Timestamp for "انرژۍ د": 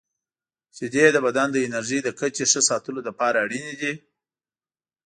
1.65-2.09